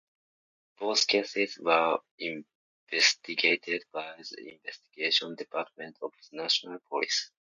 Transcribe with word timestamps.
Both 0.79 1.05
cases 1.05 1.59
were 1.59 1.99
investigated 2.17 3.83
by 3.93 4.15
the 4.17 4.53
Investigation 4.55 5.35
Department 5.35 5.99
of 6.01 6.11
the 6.31 6.37
National 6.37 6.79
Police. 6.89 7.29